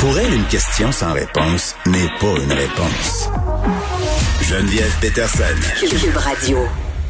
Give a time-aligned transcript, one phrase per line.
[0.00, 3.28] Pour elle, une question sans réponse n'est pas une réponse.
[4.40, 5.42] Geneviève Peterson.
[5.78, 6.58] Cube Radio.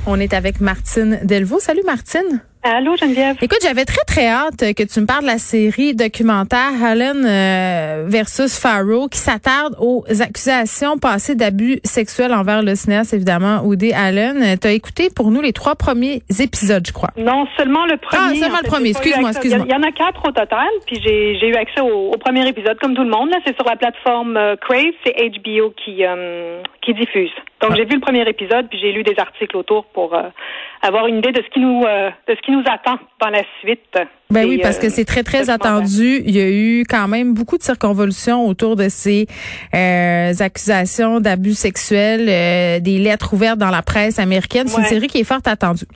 [0.06, 1.60] On est avec Martine Delvaux.
[1.60, 2.42] Salut Martine.
[2.62, 3.38] Allô Geneviève?
[3.40, 8.04] Écoute, j'avais très très hâte que tu me parles de la série documentaire Allen euh,
[8.06, 14.58] versus Farrow qui s'attarde aux accusations passées d'abus sexuels envers le cinéaste évidemment Woody Allen.
[14.60, 17.08] Tu as écouté pour nous les trois premiers épisodes, je crois.
[17.16, 18.22] Non, seulement le premier.
[18.22, 18.90] Ah, seulement le premier.
[18.90, 19.64] Excuse-moi, excuse-moi.
[19.66, 22.94] Il y en a quatre au total, puis j'ai eu accès au, premier épisode comme
[22.94, 23.30] tout le monde.
[23.30, 27.30] Là, c'est sur la plateforme euh, Crave, c'est HBO qui euh, qui diffuse.
[27.62, 30.14] Donc j'ai vu le premier épisode, puis j'ai lu des articles autour pour
[30.82, 33.96] avoir une idée de ce qui nous de ce qui nous attend dans la suite.
[34.30, 36.22] Ben oui, parce que c'est très, très attendu.
[36.24, 39.26] Il y a eu quand même beaucoup de circonvolutions autour de ces
[39.74, 44.68] euh, accusations d'abus sexuels, euh, des lettres ouvertes dans la presse américaine.
[44.68, 45.86] C'est une série qui est fort attendue.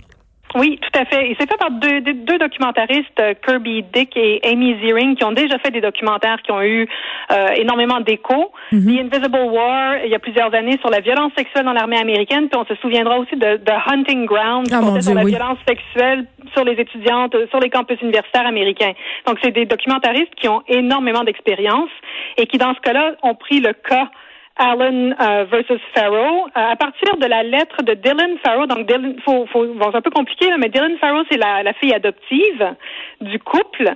[0.54, 1.30] Oui, tout à fait.
[1.30, 5.32] Et c'est fait par deux, deux, documentaristes, euh, Kirby Dick et Amy Ziering, qui ont
[5.32, 6.86] déjà fait des documentaires qui ont eu
[7.32, 8.52] euh, énormément d'écho.
[8.70, 8.86] Mhm.
[8.86, 12.48] The Invisible War, il y a plusieurs années, sur la violence sexuelle dans l'armée américaine.
[12.48, 16.64] Puis on se souviendra aussi de, The Hunting Ground, oh, sur la violence sexuelle sur
[16.64, 18.92] les étudiantes, sur les campus universitaires américains.
[19.26, 21.90] Donc c'est des documentaristes qui ont énormément d'expérience
[22.36, 24.08] et qui, dans ce cas-là, ont pris le cas
[24.56, 26.46] Allen euh, versus Farrow.
[26.46, 29.96] Euh, à partir de la lettre de Dylan Farrow, donc Dylan, faut, faut, bon, c'est
[29.96, 32.74] un peu compliqué, mais Dylan Farrow, c'est la, la, fille adoptive
[33.20, 33.90] du couple.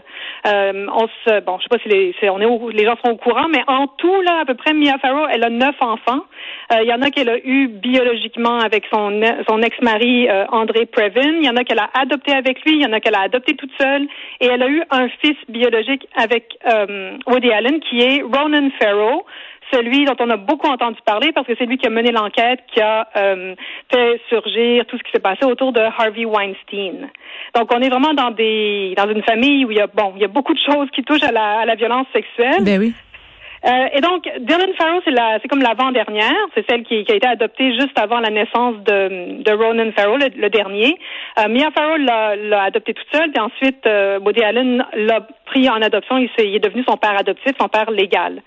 [0.46, 3.16] Euh, on se, bon, je sais pas si les, on est les gens sont au
[3.16, 6.24] courant, mais en tout là, à peu près, Mia Farrow, elle a neuf enfants.
[6.72, 11.38] Euh, il y en a qu'elle a eu biologiquement avec son son ex-mari André Previn.
[11.40, 12.74] Il y en a qu'elle a adopté avec lui.
[12.74, 14.06] Il y en a qu'elle a adopté toute seule.
[14.40, 16.58] Et elle a eu un fils biologique avec
[17.26, 19.24] Woody Allen, qui est Ronan Farrow
[19.72, 22.60] celui dont on a beaucoup entendu parler parce que c'est lui qui a mené l'enquête,
[22.72, 23.54] qui a euh,
[23.92, 27.08] fait surgir tout ce qui s'est passé autour de Harvey Weinstein.
[27.54, 30.22] Donc on est vraiment dans des dans une famille où il y a bon, il
[30.22, 32.64] y a beaucoup de choses qui touchent à la, à la violence sexuelle.
[32.64, 32.94] Ben oui.
[33.66, 36.46] Euh, et donc, Dylan Farrow, c'est la, c'est comme l'avant-dernière.
[36.54, 40.16] C'est celle qui, qui, a été adoptée juste avant la naissance de, de Ronan Farrow,
[40.16, 40.96] le, dernier.
[41.38, 45.68] Euh, Mia Farrow l'a, l'a adoptée toute seule, puis ensuite, euh, Woody Allen l'a pris
[45.68, 46.18] en adoption.
[46.18, 48.42] Il, il est devenu son père adoptif, son père légal.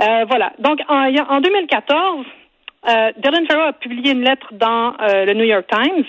[0.00, 0.52] Euh, voilà.
[0.58, 2.26] Donc, en, en 2014,
[2.88, 6.04] euh, Dylan Farrow a publié une lettre dans euh, le New York Times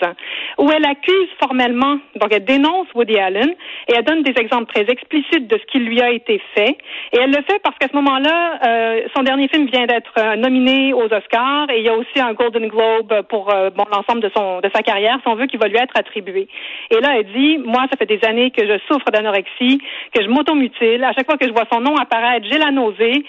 [0.58, 3.54] où elle accuse formellement, donc elle dénonce Woody Allen
[3.88, 6.76] et elle donne des exemples très explicites de ce qui lui a été fait.
[7.12, 10.34] Et elle le fait parce qu'à ce moment-là, euh, son dernier film vient d'être euh,
[10.34, 14.60] nominé aux Oscars et il y a aussi un Golden Globe pour l'ensemble de son
[14.60, 16.48] de sa carrière, si on veut, qui va lui être attribué.
[16.90, 19.78] Et là, elle dit, moi, ça fait des années que je souffre d'anorexie,
[20.12, 21.04] que je m'automutile.
[21.04, 23.24] À chaque fois que je vois son nom apparaître, j'ai la nausée.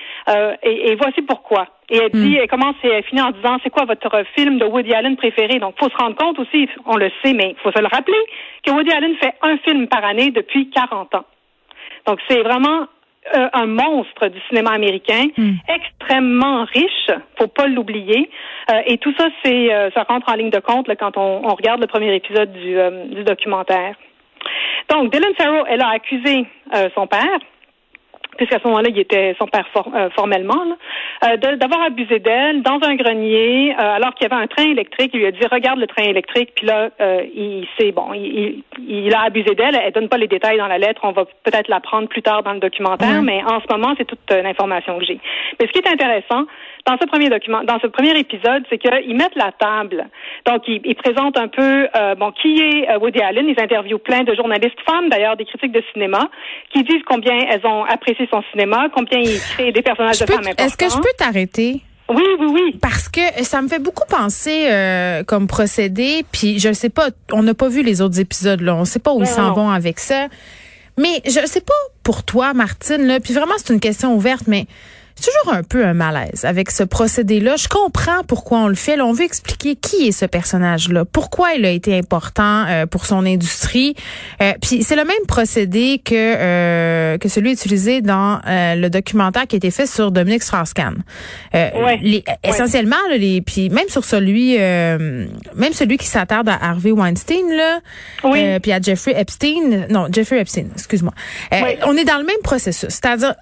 [0.63, 1.67] Et voici pourquoi.
[1.90, 2.40] Et elle dit, hmm.
[2.41, 5.59] elle commence et elle finit en disant, c'est quoi votre film de Woody Allen préféré?
[5.59, 8.18] Donc, faut se rendre compte aussi, on le sait, mais il faut se le rappeler,
[8.63, 11.25] que Woody Allen fait un film par année depuis 40 ans.
[12.07, 12.88] Donc, c'est vraiment
[13.35, 15.53] euh, un monstre du cinéma américain, hmm.
[15.68, 18.29] extrêmement riche, faut pas l'oublier.
[18.72, 21.41] Euh, et tout ça, c'est, euh, ça rentre en ligne de compte là, quand on,
[21.56, 22.78] regarde le premier épisode du,
[23.16, 23.95] du documentaire.
[24.90, 26.45] Donc, Dylan Farrow, elle a accusé
[26.94, 27.40] son père,
[28.38, 30.78] puisqu'à ce moment-là, il était son père euh, formellement,
[31.23, 35.12] euh, d'avoir abusé d'elle dans un grenier, euh, alors qu'il y avait un train électrique.
[35.13, 36.90] Il lui a dit regarde le train électrique, puis là,
[37.34, 39.75] il sait bon, il, il, a abusé d'elle.
[39.75, 41.01] Elle donne pas les détails dans la lettre.
[41.03, 44.31] On va peut-être l'apprendre plus tard dans le documentaire, mais en ce moment, c'est toute
[44.31, 45.19] l'information que j'ai.
[45.59, 46.45] Mais ce qui est intéressant
[46.85, 50.07] dans ce premier document, dans ce premier épisode, c'est qu'ils mettent la table.
[50.46, 51.88] Donc, ils, ils présentent un peu
[52.18, 53.47] bon qui est Woody Allen.
[53.47, 56.29] Ils interviewent plein de journalistes femmes, d'ailleurs, des critiques de cinéma,
[56.72, 60.40] qui disent combien elles ont apprécié son cinéma, combien il crée des personnages de femmes
[60.40, 60.63] importants.
[60.63, 61.81] Est-ce que je peux t'arrêter?
[62.07, 62.79] Oui, oui, oui.
[62.81, 67.07] Parce que ça me fait beaucoup penser euh, comme procédé, puis je ne sais pas,
[67.31, 69.69] on n'a pas vu les autres épisodes là, on sait pas où ils s'en vont
[69.69, 70.28] avec ça.
[71.00, 74.68] Mais je sais pas pour toi, Martine, là, puis vraiment c'est une question ouverte, mais
[75.15, 77.55] c'est toujours un peu un malaise avec ce procédé-là.
[77.55, 78.99] Je comprends pourquoi on le fait.
[78.99, 83.25] on veut expliquer qui est ce personnage-là, pourquoi il a été important euh, pour son
[83.25, 83.95] industrie.
[84.41, 89.56] Euh, puis c'est le même procédé que euh, que celui utilisé dans le documentaire qui
[89.56, 91.03] a été fait sur Dominique Strauss-Kahn.
[91.53, 92.23] Ouais.
[92.44, 97.79] Essentiellement, les puis même sur celui, même celui qui s'attarde à Harvey Weinstein là,
[98.23, 98.59] oui.
[98.59, 99.88] puis à Jeffrey Epstein.
[99.89, 100.65] Non, Jeffrey Epstein.
[100.73, 101.13] Excuse-moi.
[101.85, 103.35] On est dans le même processus, c'est-à-dire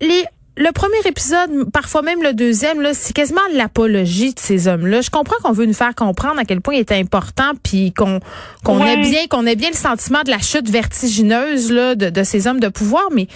[0.00, 0.24] les
[0.56, 5.00] le premier épisode, parfois même le deuxième, là, c'est quasiment l'apologie de ces hommes-là.
[5.00, 8.20] Je comprends qu'on veut nous faire comprendre à quel point il est important, puis qu'on
[8.64, 12.22] qu'on ait bien qu'on ait bien le sentiment de la chute vertigineuse là de, de
[12.22, 13.26] ces hommes de pouvoir, mais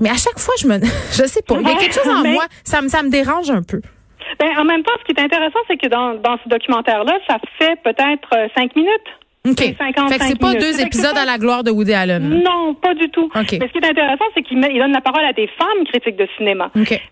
[0.00, 0.80] mais à chaque fois, je me,
[1.12, 3.50] je sais pas, il y a quelque chose en moi, ça me ça me dérange
[3.50, 3.80] un peu.
[4.38, 7.36] Ben, en même temps, ce qui est intéressant, c'est que dans, dans ce documentaire-là, ça
[7.58, 8.90] fait peut-être euh, cinq minutes
[9.46, 9.58] OK.
[9.58, 12.42] fait que c'est pas deux épisodes à la gloire de Woody Allen.
[12.42, 13.28] Non, pas du tout.
[13.34, 16.26] Mais ce qui est intéressant, c'est qu'il donne la parole à des femmes critiques de
[16.38, 16.70] cinéma.
[16.74, 17.02] Okay.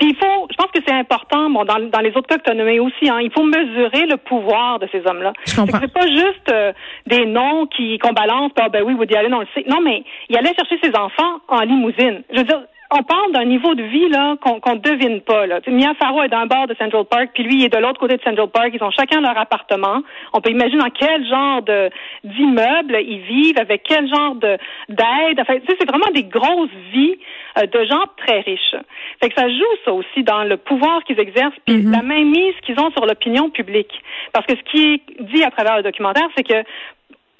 [0.00, 2.50] il faut, je pense que c'est important, bon, dans, dans les autres cas que tu
[2.50, 5.32] as nommés aussi, hein, il faut mesurer le pouvoir de ces hommes-là.
[5.44, 5.80] Je comprends.
[5.80, 6.72] C'est pas juste euh,
[7.06, 9.64] des noms qui qu'on balance, ah, ben oui, Woody Allen, on le sait.
[9.68, 12.22] Non, mais il allait chercher ses enfants en limousine.
[12.32, 15.46] Je veux dire, on parle d'un niveau de vie là qu'on ne devine pas.
[15.46, 15.60] Là.
[15.68, 18.16] Mia Farrow est d'un bord de Central Park, puis lui il est de l'autre côté
[18.16, 18.70] de Central Park.
[18.74, 20.02] Ils ont chacun leur appartement.
[20.32, 21.90] On peut imaginer dans quel genre de
[22.24, 24.58] d'immeuble ils vivent, avec quel genre de
[24.88, 25.40] d'aide.
[25.40, 27.16] Enfin, c'est vraiment des grosses vies
[27.58, 28.76] euh, de gens très riches.
[29.22, 31.92] Fait que ça joue ça aussi dans le pouvoir qu'ils exercent, puis mm-hmm.
[31.92, 34.02] la même mise qu'ils ont sur l'opinion publique.
[34.32, 36.64] Parce que ce qui est dit à travers le documentaire, c'est que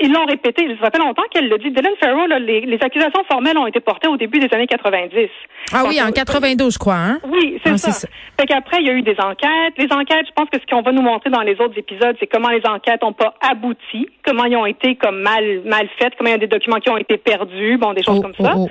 [0.00, 0.66] ils l'ont répété.
[0.82, 1.70] Ça fait longtemps qu'elle le dit.
[1.70, 5.28] Dylan Farrow, les, les, accusations formelles ont été portées au début des années 90.
[5.72, 6.94] Ah oui, en 92, je crois.
[6.94, 7.18] Hein?
[7.28, 7.92] Oui, c'est ah, ça.
[7.92, 8.08] ça.
[8.38, 9.74] Fait qu'après, il y a eu des enquêtes.
[9.76, 12.26] Les enquêtes, je pense que ce qu'on va nous montrer dans les autres épisodes, c'est
[12.26, 16.30] comment les enquêtes n'ont pas abouti, comment ils ont été comme mal mal faites, comment
[16.30, 18.54] il y a des documents qui ont été perdus, bon, des choses oh, comme ça.
[18.56, 18.70] Oh, oh.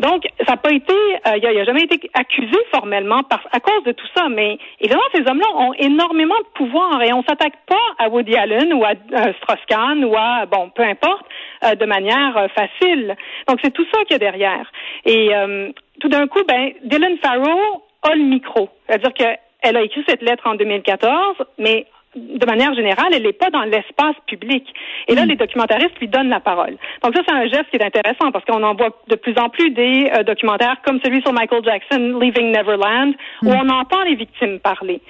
[0.00, 3.60] Donc, ça n'a pas été, euh, il n'a a jamais été accusé formellement par, à
[3.60, 4.28] cause de tout ça.
[4.28, 8.72] Mais évidemment, ces hommes-là ont énormément de pouvoir et on s'attaque pas à Woody Allen
[8.74, 11.24] ou à euh, Strauss-Kahn ou à bon peu importe,
[11.64, 13.16] euh, de manière euh, facile.
[13.48, 14.70] Donc c'est tout ça qu'il y a derrière.
[15.04, 15.70] Et euh,
[16.00, 20.46] tout d'un coup, ben Dylan Farrow a le micro, c'est-à-dire qu'elle a écrit cette lettre
[20.46, 24.64] en 2014, mais de manière générale, elle n'est pas dans l'espace public.
[25.08, 25.28] Et là, mm.
[25.28, 26.76] les documentaristes lui donnent la parole.
[27.02, 29.48] Donc ça, c'est un geste qui est intéressant parce qu'on en voit de plus en
[29.48, 33.60] plus des euh, documentaires comme celui sur Michael Jackson, Leaving Neverland, où mm.
[33.62, 35.00] on entend les victimes parler.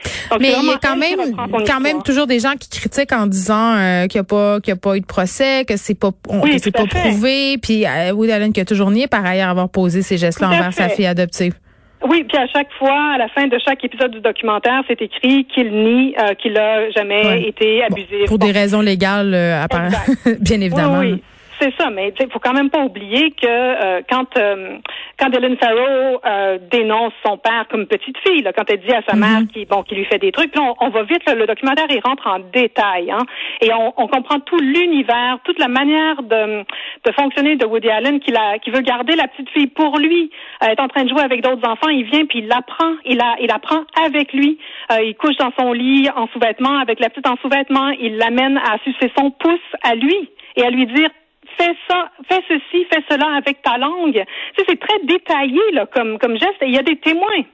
[0.40, 1.36] Mais il y a quand même,
[1.66, 4.72] quand même toujours des gens qui critiquent en disant euh, qu'il n'y a pas, qu'il
[4.72, 8.12] y a pas eu de procès, que c'est pas, que c'est pas prouvé, puis euh,
[8.12, 11.06] Woody Allen qui a toujours nié par ailleurs avoir posé ces gestes-là envers sa fille
[11.06, 11.54] adoptive.
[12.02, 15.46] Oui, puis à chaque fois, à la fin de chaque épisode du documentaire, c'est écrit
[15.46, 18.24] qu'il nie euh, qu'il a jamais été abusé.
[18.26, 19.64] pour des raisons légales, euh,
[20.40, 20.98] bien évidemment.
[20.98, 21.22] Oui, oui.
[21.60, 24.78] C'est ça, mais il faut quand même pas oublier que euh, quand euh,
[25.18, 29.02] quand Dylan Farrow euh, dénonce son père comme petite fille, là, quand elle dit à
[29.08, 29.48] sa mère mhm.
[29.48, 32.26] qui bon qui lui fait des trucs, là, on, va vite, le documentaire il rentre
[32.26, 33.24] en détail, hein,
[33.60, 36.64] et on, on comprend tout l'univers, toute la manière de,
[37.04, 40.30] de fonctionner de Woody Allen qui la qui veut garder la petite fille pour lui,
[40.60, 43.18] elle est en train de jouer avec d'autres enfants, il vient puis il l'apprend, il
[43.18, 44.58] la il apprend avec lui,
[44.90, 48.78] il couche dans son lit en sous-vêtements avec la petite en sous-vêtements, il l'amène à
[48.82, 51.10] sucer son pouce à lui et à lui dire
[51.56, 54.24] fais ça, fais ceci, fais cela avec ta langue.
[54.56, 56.62] Tu c'est très détaillé là, comme, comme geste.
[56.62, 57.44] Et il y a des témoins.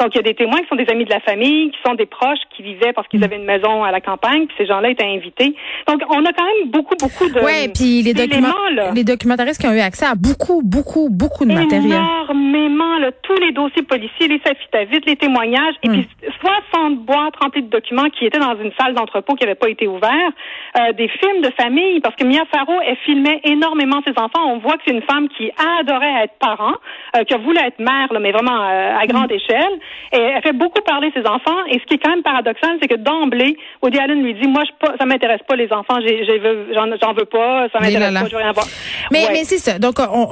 [0.00, 1.94] Donc, il y a des témoins qui sont des amis de la famille, qui sont
[1.94, 3.24] des proches, qui vivaient parce qu'ils mm.
[3.24, 5.54] avaient une maison à la campagne, puis ces gens-là étaient invités.
[5.86, 7.40] Donc, on a quand même beaucoup, beaucoup de.
[7.44, 11.52] Oui, puis les, documents, les documentaristes qui ont eu accès à beaucoup, beaucoup, beaucoup de
[11.52, 12.00] matériel.
[12.00, 14.40] Énormément, là, tous les dossiers policiers, les
[14.86, 15.92] vite, les témoignages, et mm.
[15.92, 16.08] puis
[16.72, 19.86] 60 boîtes remplies de documents qui étaient dans une salle d'entrepôt qui n'avait pas été
[19.86, 20.34] ouverte,
[20.78, 24.46] euh, des films de famille, parce que Mia Farrow, elle filmait énormément ses enfants.
[24.46, 26.74] On voit que c'est une femme qui adorait être parent,
[27.16, 29.34] euh, qui voulait être mère, là, mais vraiment euh, à grande mm.
[29.34, 29.78] échelle.
[30.12, 31.64] Et elle fait beaucoup parler ses enfants.
[31.70, 34.62] Et ce qui est quand même paradoxal, c'est que d'emblée, Woody Allen lui dit, moi,
[34.64, 38.52] je ça m'intéresse pas les enfants, j'en veux pas, ça m'intéresse pas, je veux rien
[38.52, 38.66] voir.
[39.10, 39.78] Mais, mais c'est ça.
[39.78, 40.28] Donc, on,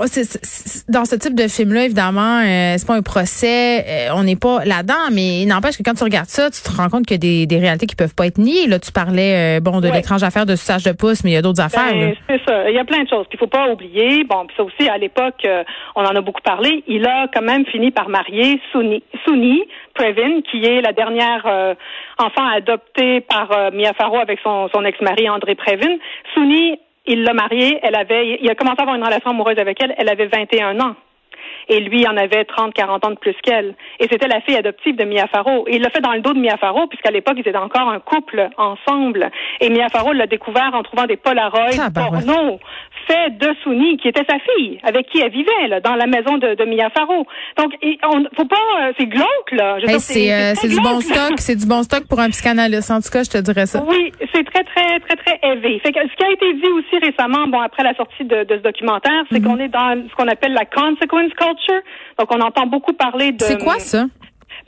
[0.88, 4.64] dans ce type de film-là, évidemment, euh, c'est pas un procès, euh, on n'est pas
[4.64, 7.20] là-dedans, mais il n'empêche que quand tu regardes ça, tu te rends compte qu'il y
[7.20, 8.66] a des, des réalités qui peuvent pas être niées.
[8.66, 11.36] Là, tu parlais, euh, bon, de l'étrange affaire de suçage de pouce, mais il y
[11.36, 11.92] a d'autres affaires.
[11.92, 12.68] Ben, c'est ça.
[12.68, 14.24] Il y a plein de choses qu'il faut pas oublier.
[14.24, 15.46] Bon, puis ça aussi, à l'époque,
[15.94, 16.82] on en a beaucoup parlé.
[16.86, 19.47] Il a quand même fini par marier Souni, Souni
[19.94, 21.74] Previn, qui est la dernière euh,
[22.18, 25.96] enfant adoptée par euh, Mia Farrow avec son, son ex-mari André Previn.
[26.34, 29.82] Souni, il l'a mariée, elle avait, il a commencé à avoir une relation amoureuse avec
[29.82, 30.94] elle, elle avait 21 ans
[31.68, 33.74] et lui en avait 30, 40 ans de plus qu'elle.
[34.00, 35.66] Et c'était la fille adoptive de Mia Farrow.
[35.68, 37.88] Et il l'a fait dans le dos de Mia Farrow, puisqu'à l'époque, ils étaient encore
[37.88, 39.30] un couple ensemble.
[39.60, 42.58] Et Mia Farrow l'a découvert en trouvant des Polaroids ah, ben porno
[43.08, 46.38] fait de Souni, qui était sa fille, avec qui elle vivait, là, dans la maison
[46.38, 47.26] de, de Mia Farrow.
[47.56, 47.72] Donc,
[48.04, 49.78] on, faut pas, euh, c'est glauque, là.
[49.98, 52.90] c'est euh, du bon stock, c'est du bon stock pour un psychanalyste.
[52.90, 53.82] En tout cas, je te dirais ça.
[53.88, 55.80] Oui, c'est très, très, très, très élevé.
[55.80, 58.56] Fait que ce qui a été dit aussi récemment, bon, après la sortie de, de
[58.56, 59.46] ce documentaire, c'est mhm.
[59.46, 61.80] qu'on est dans ce qu'on appelle la consequence culture.
[62.18, 63.42] Donc, on entend beaucoup parler de.
[63.42, 64.06] C'est quoi ça?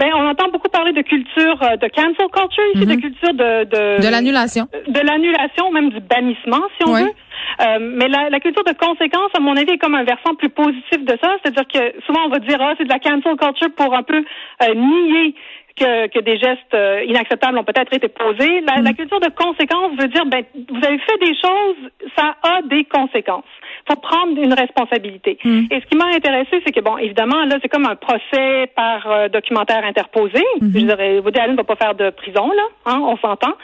[0.00, 3.00] Ben, on entend beaucoup parler de culture de cancel culture ici, de mhm.
[3.02, 7.12] culture de de, de l'annulation, de, l'annulation, même du bannissement, si on veut.
[7.60, 10.48] Euh, mais la, la, culture de conséquence, à mon avis, est comme un versant plus
[10.48, 11.36] positif de ça.
[11.42, 14.24] C'est-à-dire que souvent on va dire ah c'est de la cancel culture pour un peu
[14.62, 15.34] euh, nier
[15.80, 18.60] que, que des gestes euh, inacceptables ont peut-être été posés.
[18.60, 18.96] La, la, mm.
[18.96, 23.44] culture de conséquence veut dire, ben, vous avez fait des choses, ça a des conséquences.
[23.88, 25.38] faut prendre une responsabilité.
[25.42, 25.64] Mm.
[25.70, 29.10] Et ce qui m'a intéressé, c'est que, bon, évidemment, là, c'est comme un procès par
[29.10, 30.42] euh, documentaire interposé.
[30.60, 30.72] Mm-hmm.
[30.74, 33.54] Je dirais, Woody Allen ne va pas faire de prison, là, hein, on s'entend.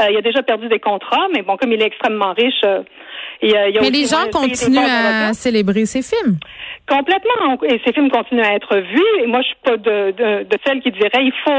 [0.00, 2.64] Euh, il a déjà perdu des contrats, mais bon, comme il est extrêmement riche,
[3.42, 6.38] il y a, mais les gens continuent à célébrer ses films.
[6.88, 7.58] Complètement.
[7.64, 9.22] Et ces films continuent à être vus.
[9.22, 11.50] Et moi, je suis pas de, de, de celles qui diraient il faut,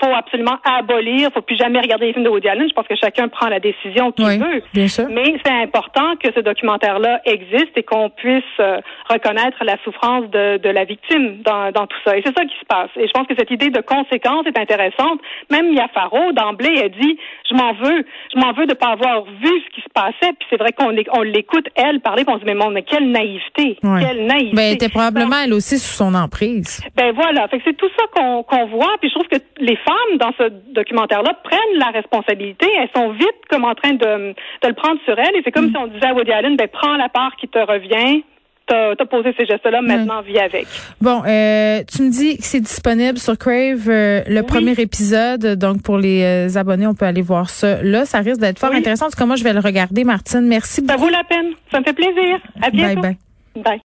[0.00, 2.68] faut absolument abolir, faut plus jamais regarder les films de Woody Allen.
[2.68, 4.62] Je pense que chacun prend la décision qu'il veut.
[4.72, 5.06] Bien sûr.
[5.10, 10.58] Mais c'est important que ce documentaire-là existe et qu'on puisse euh, reconnaître la souffrance de,
[10.58, 12.16] de la victime dans, dans tout ça.
[12.16, 12.90] Et c'est ça qui se passe.
[12.96, 15.20] Et je pense que cette idée de conséquence est intéressante.
[15.50, 17.18] Même Mia Farrow, d'emblée, a dit
[17.50, 18.04] je m'en veux,
[18.34, 20.32] je m'en veux de pas avoir vu ce qui se passait.
[20.38, 23.10] Puis c'est vrai qu'on on l'écoute elle parler, puis on se dit mais, mais quelle
[23.10, 24.56] naïveté, quelle naïveté.
[24.56, 26.82] Ben, était probablement elle aussi sous son emprise.
[26.96, 29.76] Ben voilà, fait que c'est tout ça qu'on qu'on voit, puis je trouve que les
[29.76, 34.68] femmes dans ce documentaire-là prennent la responsabilité, elles sont vite comme en train de, de
[34.68, 35.70] le prendre sur elles, et c'est comme mm.
[35.70, 38.22] si on disait à Woody Allen, ben prends la part qui te revient,
[38.66, 40.66] t'as as posé ces gestes-là, maintenant vis avec.
[41.00, 45.82] Bon, euh, tu me dis que c'est disponible sur Crave euh, le premier épisode, donc
[45.82, 47.82] pour les euh, abonnés, on peut aller voir ça.
[47.82, 49.06] Là, ça risque d'être fort intéressant.
[49.06, 50.46] En tout cas, moi, je vais le regarder, Martine.
[50.46, 50.98] Merci beaucoup.
[50.98, 51.52] Ça vaut la peine.
[51.70, 52.38] Ça me fait plaisir.
[52.62, 53.00] À bientôt.
[53.00, 53.16] Bye
[53.54, 53.62] bye.
[53.62, 53.80] Bye.